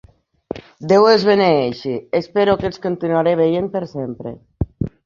Déu 0.91 1.05
els 1.09 1.25
beneeixi, 1.27 1.93
espero 2.23 2.59
que 2.63 2.71
els 2.73 2.83
continuaré 2.89 3.39
veient 3.45 3.71
per 3.79 3.85
sempre. 3.97 4.39